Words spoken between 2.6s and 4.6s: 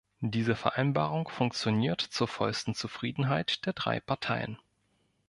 Zufriedenheit der drei Parteien.